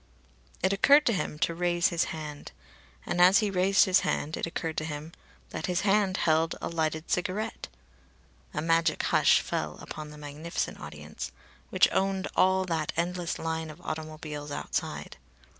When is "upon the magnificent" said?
9.79-10.79